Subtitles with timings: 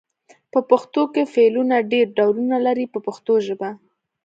[0.51, 3.69] په پښتو کې فعلونه ډېر ډولونه لري په پښتو ژبه.